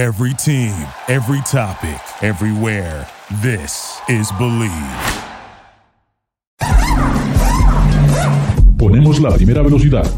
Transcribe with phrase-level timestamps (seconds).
[0.00, 0.72] Every team,
[1.08, 3.06] every topic, everywhere.
[3.42, 4.72] This is Bleav.
[8.78, 10.10] Ponemos la primera velocidad.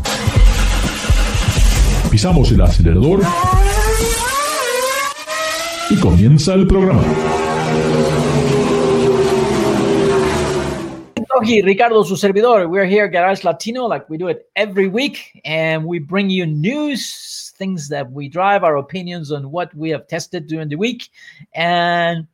[2.09, 3.23] Pisamos el acelerador.
[5.91, 7.03] Y comienza el programa.
[11.41, 12.69] Aquí, Ricardo, su servidor.
[12.69, 16.47] We're here at Garage Latino, like we do it every week, and we bring you
[16.47, 21.11] news, things that we drive, our opinions on what we have tested during the week,
[21.55, 22.27] and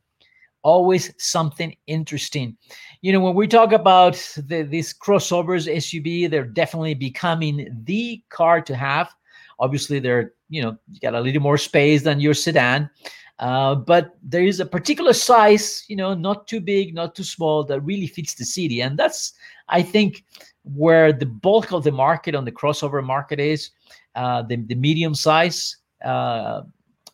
[0.63, 2.57] always something interesting.
[3.01, 4.15] You know, when we talk about
[4.47, 9.13] the, these crossovers SUV, they're definitely becoming the car to have.
[9.59, 12.89] Obviously, they're you know you got a little more space than your sedan.
[13.39, 17.63] Uh, but there is a particular size, you know, not too big, not too small,
[17.63, 18.81] that really fits the city.
[18.81, 19.33] And that's,
[19.69, 20.25] I think,
[20.63, 23.71] where the bulk of the market on the crossover market is
[24.15, 26.63] uh, the, the medium size uh,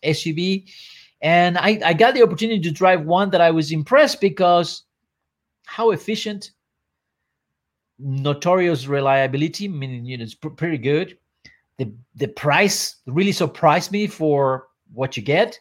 [0.03, 0.67] SUV.
[1.21, 4.84] And I, I got the opportunity to drive one that I was impressed because
[5.65, 6.51] how efficient,
[7.99, 11.17] notorious reliability, meaning you know, it's pr- pretty good.
[11.77, 15.60] The, the price really surprised me for what you get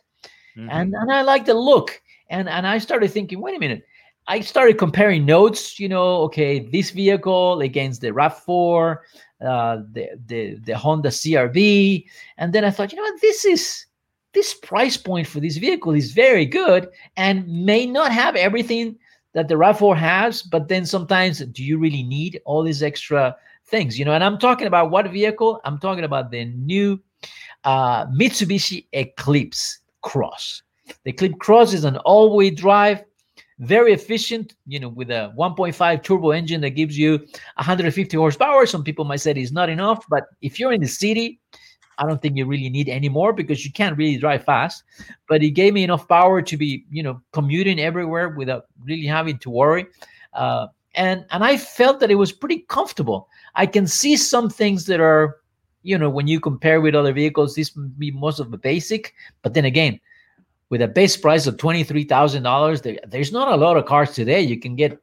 [0.56, 0.68] Mm-hmm.
[0.70, 2.00] And and I like the look.
[2.30, 3.84] And and I started thinking, wait a minute.
[4.26, 8.96] I started comparing notes, you know, okay, this vehicle against the RAV4,
[9.44, 12.06] uh, the, the the Honda CRV,
[12.38, 13.86] and then I thought, you know what, this is
[14.32, 18.96] this price point for this vehicle is very good and may not have everything
[19.32, 23.98] that the RAV4 has, but then sometimes do you really need all these extra things,
[23.98, 24.12] you know?
[24.12, 25.60] And I'm talking about what vehicle?
[25.64, 27.00] I'm talking about the new
[27.64, 30.62] uh, Mitsubishi Eclipse Cross.
[31.04, 33.02] The Clip Cross is an all-wheel drive,
[33.58, 37.18] very efficient, you know, with a 1.5 turbo engine that gives you
[37.56, 38.66] 150 horsepower.
[38.66, 41.40] Some people might say it's not enough, but if you're in the city,
[41.98, 44.82] I don't think you really need any more because you can't really drive fast.
[45.28, 49.38] But it gave me enough power to be, you know, commuting everywhere without really having
[49.38, 49.86] to worry.
[50.32, 53.28] Uh, and and I felt that it was pretty comfortable.
[53.54, 55.36] I can see some things that are
[55.84, 59.14] you know, when you compare with other vehicles, this would be most of the basic.
[59.42, 60.00] But then again,
[60.70, 64.12] with a base price of twenty-three thousand dollars, there, there's not a lot of cars
[64.12, 64.98] today you can get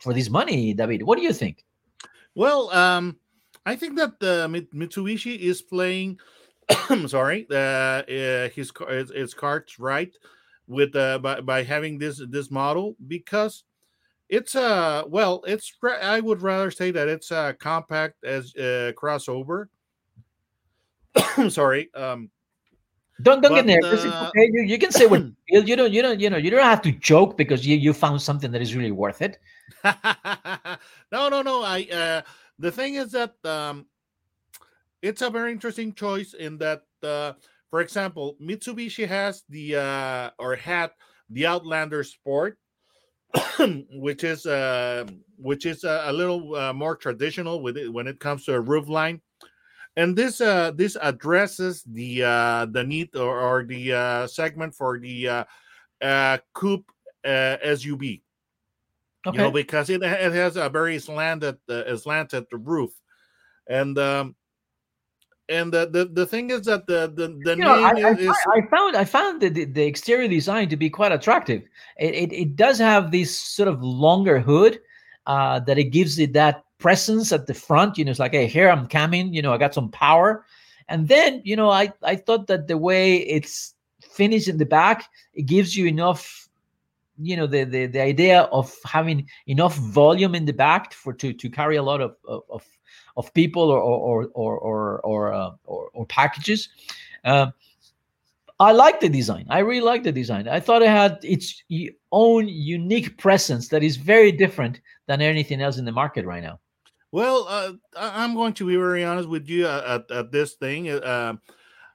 [0.00, 0.74] for this money.
[0.74, 1.64] David, what do you think?
[2.34, 3.16] Well, um,
[3.64, 6.18] I think that the Mitsubishi is playing.
[6.90, 10.12] I'm sorry, uh, uh, his his, his cards right
[10.66, 13.62] with uh, by by having this this model because
[14.28, 18.92] it's a uh, well, it's I would rather say that it's a compact as a
[18.96, 19.66] crossover.
[21.48, 21.92] Sorry.
[21.94, 22.30] Um
[23.20, 24.04] don't don't but, get nervous.
[24.04, 24.48] Uh, okay.
[24.52, 26.82] you, you can say what you, you don't you don't you know you don't have
[26.82, 29.38] to joke because you you found something that is really worth it.
[29.84, 31.62] no no no.
[31.62, 32.22] I uh
[32.58, 33.86] the thing is that um
[35.02, 37.32] it's a very interesting choice in that uh
[37.70, 40.90] for example Mitsubishi has the uh or had
[41.30, 42.58] the Outlander Sport
[43.92, 45.06] which is uh,
[45.36, 48.60] which is a, a little uh, more traditional with it when it comes to a
[48.60, 49.20] roof line.
[49.96, 54.98] And this uh, this addresses the uh, the need or, or the uh, segment for
[54.98, 55.44] the uh,
[56.00, 56.90] uh, coupe
[57.24, 58.22] uh, SUV.
[59.26, 59.36] Okay.
[59.36, 62.92] You know, because it, it has a very slanted uh, slanted roof,
[63.68, 64.36] and um,
[65.48, 68.58] and the, the the thing is that the the, the name know, I, is, I,
[68.58, 71.62] I, found I found the, the exterior design to be quite attractive.
[71.98, 74.80] It, it, it does have this sort of longer hood
[75.26, 77.96] uh, that it gives it that presence at the front.
[77.96, 79.32] You know, it's like, hey, here I'm coming.
[79.32, 80.44] You know, I got some power.
[80.88, 85.08] And then you know, I I thought that the way it's finished in the back,
[85.34, 86.48] it gives you enough.
[87.20, 91.32] You know, the the, the idea of having enough volume in the back for to
[91.32, 92.64] to carry a lot of, of, of
[93.16, 96.68] of people or or or or or, uh, or, or, packages.
[97.24, 97.50] Uh,
[98.60, 99.46] I like the design.
[99.48, 100.48] I really like the design.
[100.48, 101.62] I thought it had its
[102.10, 106.58] own unique presence that is very different than anything else in the market right now.
[107.12, 110.90] Well, uh, I'm going to be very honest with you at, at this thing.
[110.90, 111.34] Uh,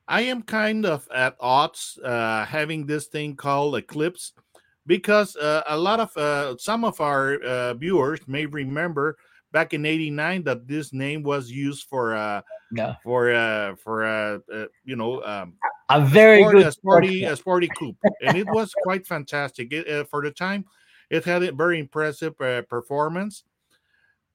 [0.08, 4.34] I am kind of at odds uh, having this thing called Eclipse
[4.86, 9.18] because uh, a lot of uh, some of our uh, viewers may remember
[9.54, 12.42] back in 89 that this name was used for uh
[12.74, 12.96] yeah.
[13.04, 15.54] for uh for uh, uh you know um
[15.90, 19.72] a very a good sporty a sporty coupe and it was quite fantastic.
[19.72, 20.66] It, uh, for the time
[21.10, 23.44] it had a very impressive uh, performance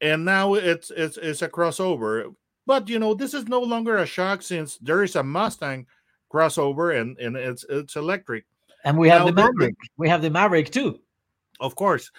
[0.01, 2.35] and now it's it's it's a crossover.
[2.65, 5.87] But you know this is no longer a shock since there is a mustang
[6.33, 8.45] crossover and and it's it's electric.
[8.85, 9.75] And we have now, the maverick.
[9.97, 11.01] We have the maverick too
[11.61, 12.11] of course,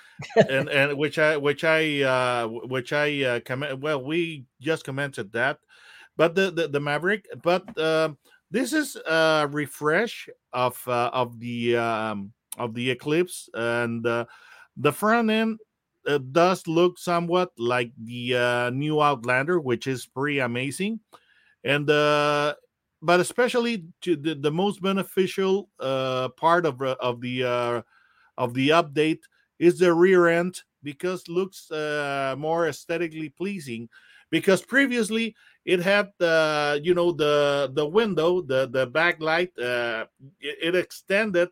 [0.50, 3.80] and and which I which I uh, which I uh, comment.
[3.80, 5.60] Well, we just commented that,
[6.18, 7.26] but the the, the Maverick.
[7.42, 8.14] But uh,
[8.52, 14.26] this is a refresh of uh, of the um, of the Eclipse, and uh,
[14.78, 15.60] the front end
[16.08, 21.00] uh, does look somewhat like the uh, new Outlander, which is pretty amazing,
[21.64, 22.56] and uh,
[23.02, 27.82] but especially to the, the most beneficial uh, part of uh, of the uh,
[28.40, 29.20] of the update
[29.60, 33.88] is the rear end because looks uh, more aesthetically pleasing
[34.32, 40.06] because previously it had the you know the the window the the backlight uh,
[40.40, 41.50] it, it extended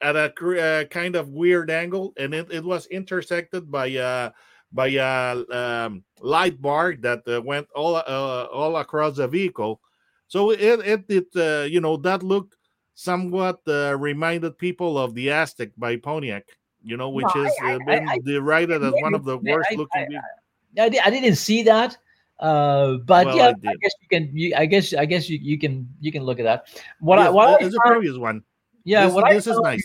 [0.00, 4.30] at a uh, kind of weird angle and it, it was intersected by uh
[4.72, 9.80] by a um, light bar that uh, went all uh, all across the vehicle.
[10.26, 12.54] So it it, it uh, you know that look
[12.98, 16.44] somewhat uh, reminded people of the Aztek by pontiac
[16.82, 19.74] you know which No, is uh, been I- derided as one of the worst I-
[19.76, 21.96] looking I- I, I didn't see that,
[22.40, 24.30] uh, but Well, yeah, I I, guess you can.
[24.36, 26.68] You, I guess I guess you, you can you can look at that.
[27.00, 28.42] What I Yes, I it's the previous one.
[28.84, 29.82] Yeah, this, what I this is found nice.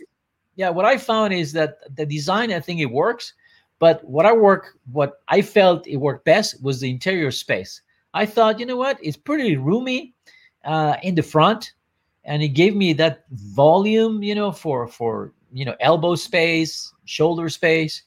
[0.55, 3.33] Yeah what i found is that the design i think it works
[3.79, 7.81] but what i work what i felt it worked best was the interior space.
[8.13, 8.99] I thought you know what?
[9.01, 10.13] It's pretty roomy
[10.65, 11.73] uh, in the front
[12.25, 17.49] and it gave me that volume you know for for you know elbow space shoulder
[17.49, 18.03] space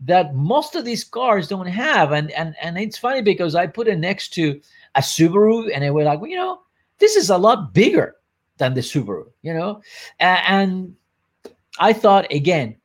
[0.00, 3.88] that most of these cars don't have and and and it's funny because i put
[3.88, 4.60] it next to
[4.94, 6.60] a subaru and they were like well, you know
[6.98, 8.16] this is a lot bigger
[8.58, 9.80] than the subaru you know
[10.20, 10.94] and
[11.78, 12.76] I thought again,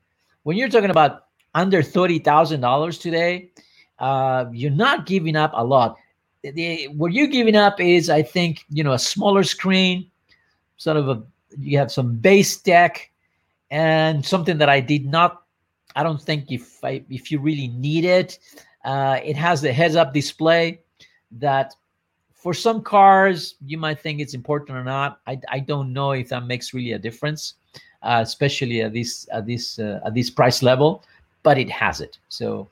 [0.44, 1.26] when you're talking about
[1.56, 3.52] under thirty thousand dollars today,
[4.00, 5.98] uh, you're not giving up a lot.
[6.44, 10.10] The- what you're giving up is, I think, you know, a smaller screen,
[10.78, 11.24] sort of a
[11.58, 13.12] you have some base deck
[13.70, 15.44] and something that I did not.
[15.96, 18.40] I don't think if I if you really need it,
[18.86, 20.82] uh, it has the heads-up display
[21.32, 21.76] that.
[22.36, 25.22] For some cars, you might think it's important or not.
[25.26, 27.54] I, I don't know if that makes really a difference
[28.04, 31.04] uh, especially at this at this uh, at this price level
[31.42, 32.70] but it has it so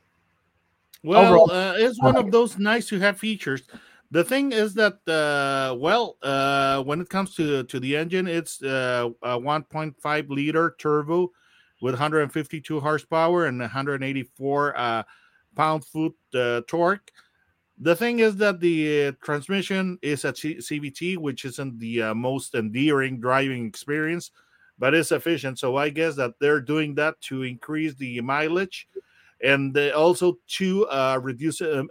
[1.04, 3.64] Well, Overall, uh, it's one of those nice to have features.
[4.12, 8.62] The thing is that, uh, well, uh, when it comes to to the engine, it's
[8.62, 11.32] uh, a 1.5 liter turbo
[11.82, 15.04] with 152 horsepower and 184 uh,
[15.56, 17.10] pound foot uh, torque.
[17.80, 22.54] The thing is that the transmission is a C- CVT, which isn't the uh, most
[22.54, 24.32] endearing driving experience,
[24.78, 25.58] but it's efficient.
[25.58, 28.90] So I guess that they're doing that to increase the mileage
[29.42, 30.86] and also to
[31.22, 31.90] reduce um,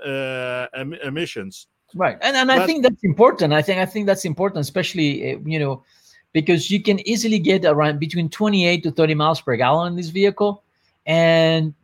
[0.75, 1.67] em- emissions.
[1.95, 2.19] Right.
[2.23, 3.53] And, and i think that's important.
[3.53, 5.83] I think i think that's important especially uh, you know
[6.33, 10.11] because you can easily get around between 28 to 30 miles per gallon in this
[10.11, 10.63] vehicle.
[11.07, 11.75] And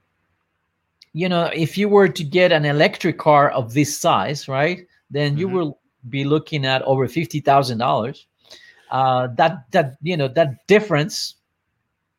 [1.12, 5.36] you know if you were to get an electric car of this size right then
[5.36, 5.52] you Mhm.
[5.52, 5.78] will
[6.10, 8.26] be looking at over $50000
[8.90, 11.36] uh, that that you know that difference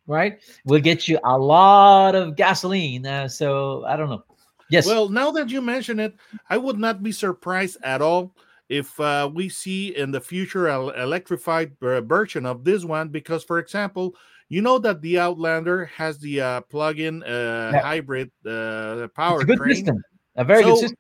[0.08, 3.06] right will get you a lot of gasoline.
[3.06, 4.24] Uh, so i don't know
[4.70, 6.16] yes Well, now that you mention it,
[6.50, 8.36] I would not be surprised at all
[8.70, 13.10] if uh, we see in the future an electrified version of this one.
[13.10, 14.16] Because, for example,
[14.50, 17.82] you know that the Outlander has the uh, plug-in uh, Yeah.
[17.82, 19.76] hybrid uh, it's a good powertrain.
[19.76, 20.04] system
[20.36, 20.98] a very good system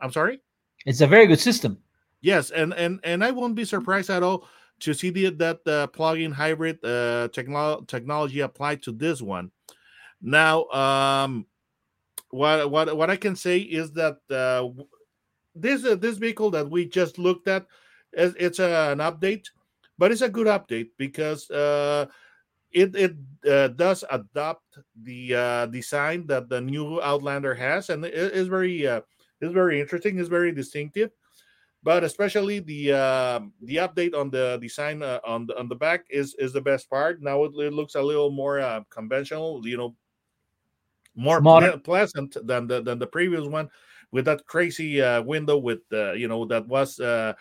[0.00, 0.40] I'm sorry.
[0.86, 1.78] it's a very good system
[2.22, 4.46] Yes, and and and I won't be surprised at all
[4.80, 9.50] to see the, that uh, plug-in hybrid uh, technolo- technology applied to this one.
[10.20, 11.46] Now, um,
[12.30, 14.68] what what what I can say is that uh,
[15.54, 17.66] this uh, this vehicle that we just looked at,
[18.12, 19.46] is, it's a, an update,
[19.98, 22.06] but it's a good update because uh,
[22.70, 23.16] it it
[23.50, 28.86] uh, does adopt the uh, design that the new Outlander has, and it is very
[28.86, 29.00] uh,
[29.40, 30.18] is very interesting.
[30.18, 31.10] It's very distinctive
[31.82, 36.34] but especially the uh, the update on the design on the on the back is
[36.38, 37.22] is the best part.
[37.22, 39.96] Now it, it looks a little more conventional, you know,
[41.14, 41.80] more Modern.
[41.80, 43.68] pleasant than the than the previous one
[44.12, 47.32] with that crazy uh, window with uh, you know that was uh,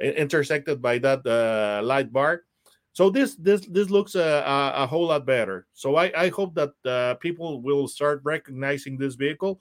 [0.00, 2.42] intersected by that uh, light bar.
[2.92, 4.42] So this this this looks a,
[4.74, 5.66] a, whole lot better.
[5.74, 9.60] So I I hope that uh, people will start recognizing this vehicle.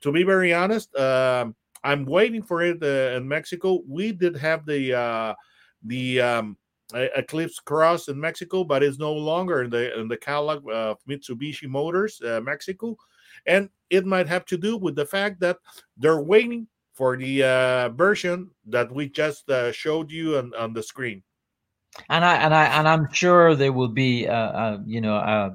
[0.00, 1.54] To be very honest, um,
[1.84, 3.82] I'm waiting for it uh, in Mexico.
[3.86, 5.34] We did have the uh,
[5.84, 6.56] the um,
[6.94, 11.68] Eclipse Cross in Mexico, but it's no longer in the in the catalog of Mitsubishi
[11.68, 12.96] Motors uh, Mexico,
[13.46, 15.58] and it might have to do with the fact that
[15.96, 20.82] they're waiting for the uh, version that we just uh, showed you on, on the
[20.82, 21.22] screen.
[22.08, 24.22] and i and i and i'm sure there will be
[24.86, 25.50] you know uh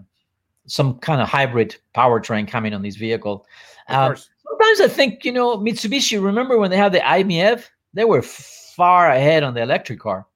[0.67, 3.45] some kind of hybrid powertrain coming on this vehicle
[3.89, 8.05] Of Um, sometimes i think you know mitsubishi remember when they had the i-MiEV they
[8.05, 10.27] were far ahead on the electric car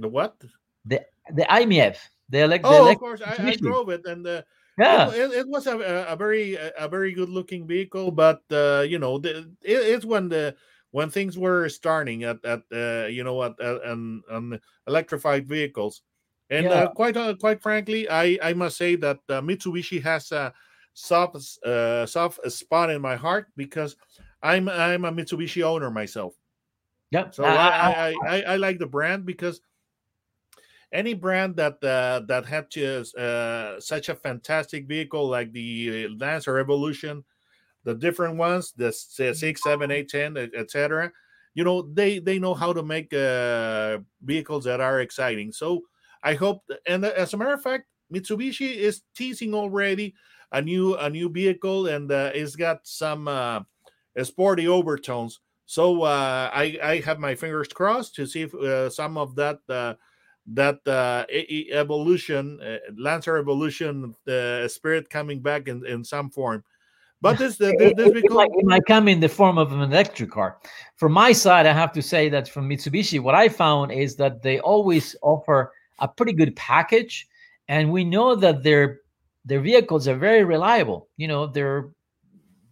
[0.00, 0.36] The what?
[0.84, 1.04] The
[1.34, 1.96] the i-MiEV.
[2.30, 2.64] The elect.
[2.64, 4.42] Oh, the of course, I, I drove it, and uh,
[4.78, 5.10] Yeah.
[5.10, 5.78] it, it was a,
[6.08, 10.28] a, very a very good looking vehicle, but uh, you know, the, it, it's when
[10.28, 10.54] the
[10.92, 16.02] when things were starting at at uh, you know at, at on, on electrified vehicles,
[16.50, 16.84] and Yeah.
[16.84, 20.52] uh, quite uh, quite frankly, I I must say that uh, Mitsubishi has a
[20.94, 23.96] soft uh, soft spot in my heart because
[24.42, 26.34] I'm I'm a Mitsubishi owner myself.
[27.10, 27.30] Yeah.
[27.30, 29.60] So I, I, I, I like the brand because
[30.92, 36.58] any brand that uh, that had just uh, such a fantastic vehicle like the Lancer
[36.58, 37.24] Evolution,
[37.84, 41.12] the different ones, the uh, six, seven, eight, ten, etc.
[41.54, 45.52] You know, they they know how to make uh, vehicles that are exciting.
[45.52, 45.82] So
[46.22, 50.14] I hope, and uh, as a matter of fact, Mitsubishi is teasing already
[50.52, 53.60] a new a new vehicle, and uh, it's got some uh,
[54.22, 55.40] sporty overtones.
[55.66, 59.60] So uh, I I have my fingers crossed to see if uh, some of that
[59.68, 59.94] uh,
[60.54, 66.64] that uh, evolution uh, Lancer evolution uh, spirit coming back in, in some form.
[67.20, 69.80] But this this, this it- it might, it might come in the form of an
[69.80, 70.58] electric car.
[70.96, 74.42] From my side, I have to say that from Mitsubishi, what I found is that
[74.42, 77.28] they always offer a pretty good package,
[77.68, 79.00] and we know that their
[79.44, 81.08] their vehicles are very reliable.
[81.16, 81.90] You know, they're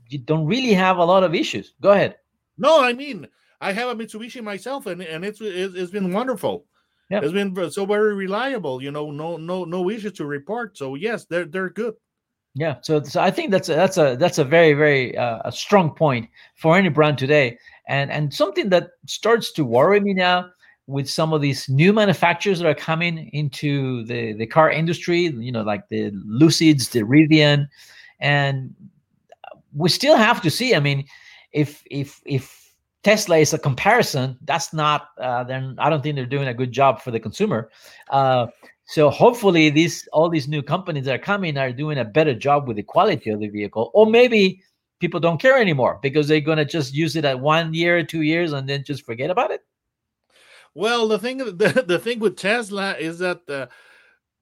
[0.08, 1.74] you don't really have a lot of issues.
[1.80, 2.16] Go ahead.
[2.56, 3.28] no, I mean
[3.60, 6.64] I have a Mitsubishi myself, and and it's it's, it's been wonderful.
[7.10, 7.20] Yeah.
[7.22, 8.82] It's been so very reliable.
[8.82, 10.76] You know, no no no issues to report.
[10.76, 11.94] So yes, they're they're good.
[12.54, 15.52] Yeah, so so I think that's a, that's a that's a very very uh, a
[15.52, 20.50] strong point for any brand today, and and something that starts to worry me now
[20.86, 25.26] with some of these new manufacturers that are coming into the the car industry.
[25.26, 27.68] You know, like the Lucids, the Rivian,
[28.18, 28.74] and
[29.72, 30.74] we still have to see.
[30.74, 31.06] I mean,
[31.52, 32.57] if if if
[33.08, 35.08] Tesla is a comparison, that's not.
[35.18, 37.70] Uh, then I don't think they're doing a good job for the consumer.
[38.10, 38.48] Uh,
[38.84, 42.68] so hopefully, these all these new companies that are coming are doing a better job
[42.68, 44.62] with the quality of the vehicle, or maybe
[45.00, 48.52] people don't care anymore because they're gonna just use it at one year, two years,
[48.52, 49.62] and then just forget about it.
[50.74, 53.68] Well, the thing the, the thing with Tesla is that uh,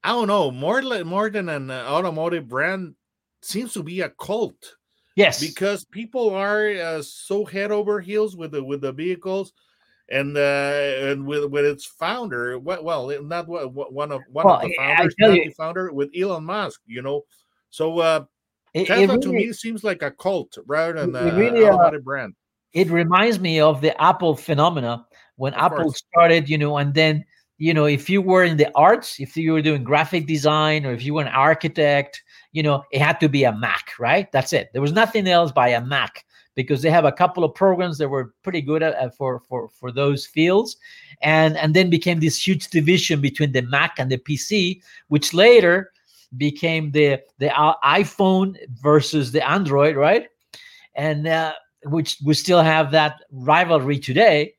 [0.03, 2.95] I don't know more more than an automotive brand
[3.41, 4.75] seems to be a cult
[5.17, 9.51] Yes, because people are uh, so head over heels with the with the vehicles
[10.09, 12.59] and uh, and with with its founder.
[12.59, 16.11] Well, well not one one of one Well, of the founders, not the founder with
[16.15, 16.81] Elon Musk.
[16.85, 17.23] You know,
[17.71, 18.25] so uh,
[18.75, 22.35] it, it Tesla to me seems like a cult rather than a really, uh, brand.
[22.73, 25.03] it reminds me of the Apple phenomena
[25.37, 26.03] when Of Apple course.
[26.13, 27.25] started, you know, and then
[27.57, 30.91] you know, if you were in the arts, if you were doing graphic design, or
[30.93, 32.21] if you were an architect,
[32.51, 34.31] you know, it had to be a Mac, right?
[34.31, 34.69] That's it.
[34.73, 36.25] There was nothing else by a Mac
[36.55, 39.91] because they have a couple of programs that were pretty good at, for for for
[39.91, 40.75] those fields,
[41.21, 45.91] and and then became this huge division between the Mac and the PC, which later
[46.35, 47.49] became the the
[47.83, 50.27] iPhone versus the Android, right?
[50.95, 51.53] And uh,
[51.85, 54.53] which we still have that rivalry today.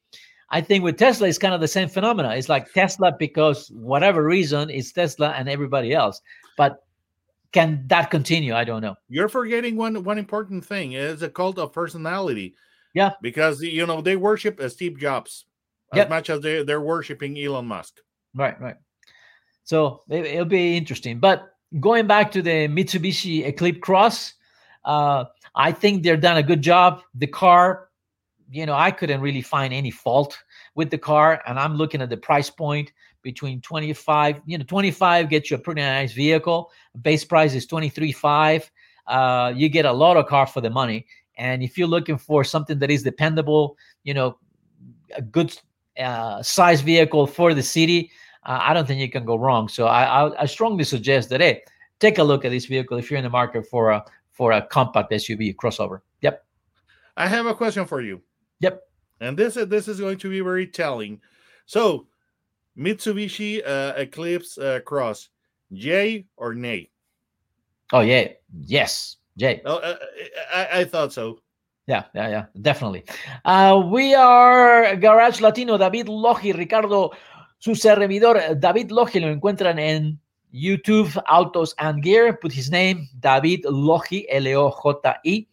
[0.50, 2.34] I think with Tesla, it's kind of the same phenomena.
[2.34, 6.22] It's like Tesla because whatever reason, it's Tesla and everybody else.
[6.56, 6.84] But
[7.52, 8.54] can that continue?
[8.54, 8.94] I don't know.
[9.08, 12.54] You're forgetting one one important thing It's a cult of personality.
[12.94, 13.12] Yeah.
[13.22, 15.44] because you know they worship uh, Steve Jobs
[15.92, 16.08] as Yep.
[16.08, 18.00] much as they they're worshiping Elon Musk.
[18.34, 18.76] Right, right.
[19.64, 21.20] So it, it'll be interesting.
[21.20, 24.34] But going back to the Mitsubishi Eclipse Cross,
[24.84, 25.24] uh,
[25.54, 27.02] I think they're done a good job.
[27.14, 27.88] The car,
[28.50, 30.38] you know, I couldn't really find any fault
[30.74, 35.28] with the car, and I'm looking at the price point between 25, you know, 25
[35.28, 36.70] gets you a pretty nice vehicle.
[37.02, 38.70] Base price is 23.5.
[39.06, 41.06] Uh, you get a lot of car for the money.
[41.36, 44.38] And if you're looking for something that is dependable, you know,
[45.16, 45.56] a good
[45.98, 48.10] uh, size vehicle for the city,
[48.44, 49.68] uh, I don't think you can go wrong.
[49.68, 51.62] So I, I, I strongly suggest that hey,
[52.00, 54.62] take a look at this vehicle if you're in the market for a for a
[54.62, 56.00] compact SUV crossover.
[56.22, 56.44] Yep,
[57.16, 58.22] I have a question for you,
[58.60, 58.82] yep.
[59.20, 61.20] and this is this is going to be very telling.
[61.66, 62.06] So,
[62.78, 65.30] Mitsubishi uh, Eclipse uh, Cross,
[65.70, 66.90] yay or nay?
[67.92, 68.28] Oh yeah,
[68.66, 69.60] yes, Jay.
[69.64, 69.96] Oh, uh,
[70.54, 71.40] I, I thought so.
[71.86, 73.04] Yeah, yeah, yeah, definitely.
[73.46, 77.12] Uh, we are Garage Latino, David Loji, Ricardo,
[77.58, 80.18] su servidor, David Loji, lo encuentran en
[80.52, 82.34] YouTube, Autos and Gear.
[82.34, 85.46] Put his name, David Loji, L-O-J-I.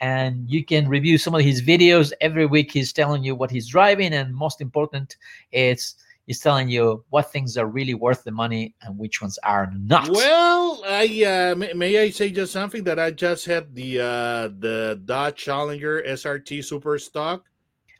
[0.00, 2.12] And you can review some of his videos.
[2.20, 4.14] Every week he's telling you what he's driving.
[4.14, 5.16] And most important,
[5.52, 5.96] it's
[6.26, 10.08] he's telling you what things are really worth the money and which ones are not.
[10.10, 14.48] Well, I uh, may, may I say just something that I just had the uh,
[14.58, 17.44] the Dodge Challenger SRT Super Stock.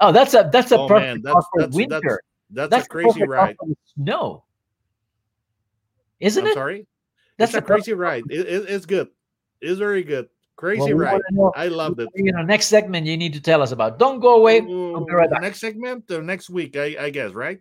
[0.01, 2.21] oh, that's a that's a Oh, perfect man, that's- that's- that's- winter.
[2.53, 3.57] That's, That's a crazy ride.
[3.97, 4.43] No,
[6.19, 6.55] isn't I'm it?
[6.55, 6.87] sorry.
[7.39, 8.25] That's That's a crazy ride.
[8.29, 9.09] It, it- it's good.
[9.61, 10.29] It's very good.
[10.57, 11.21] Crazy Well, we ride.
[11.57, 12.09] I loved it.
[12.15, 13.99] You know, next segment you need to tell us about.
[13.99, 14.61] Don't go away.
[14.61, 15.31] Right.
[15.41, 17.61] Next segment, the next week, I, I guess, right?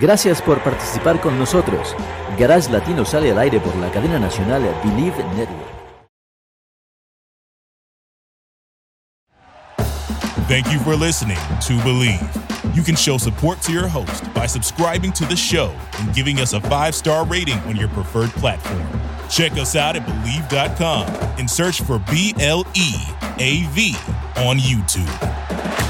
[0.00, 1.94] Gracias por participar con nosotros.
[2.38, 5.70] Garage Latino sale al aire por la cadena nacional Bleav Network.
[10.48, 12.74] Thank you for listening to Bleav.
[12.74, 16.54] You can show support to your host by subscribing to the show and giving us
[16.54, 18.82] a five star rating on your preferred platform.
[19.28, 21.06] Check us out at Bleav.com
[21.38, 22.94] and search for B L E
[23.38, 23.94] A V
[24.38, 25.89] on YouTube.